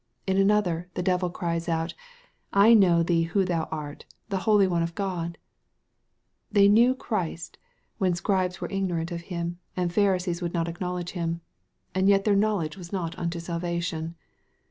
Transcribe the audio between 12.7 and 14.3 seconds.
was not unto salvation.